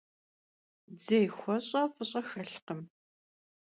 Dzêy 0.97 1.25
xueş'e 1.37 1.81
f'ış'e 1.93 2.21
xelhkhım. 2.29 2.81